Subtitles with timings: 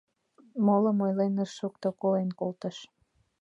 [0.65, 2.77] Молым ойлен ыш шукто, колен колтыш...